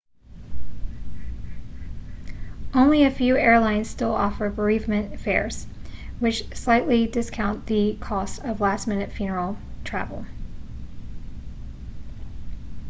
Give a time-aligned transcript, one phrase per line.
[2.73, 5.67] only a few airlines still offer bereavement fares
[6.17, 10.25] which slightly discount the cost of last-minute funeral travel